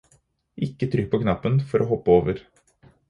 [0.67, 2.43] Ikke trykk på knappen for å hoppe over.